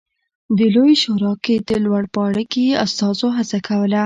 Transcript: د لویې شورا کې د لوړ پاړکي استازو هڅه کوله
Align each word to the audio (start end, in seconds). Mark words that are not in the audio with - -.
د 0.57 0.59
لویې 0.75 0.95
شورا 1.03 1.33
کې 1.43 1.55
د 1.69 1.71
لوړ 1.85 2.03
پاړکي 2.15 2.65
استازو 2.85 3.27
هڅه 3.37 3.57
کوله 3.67 3.99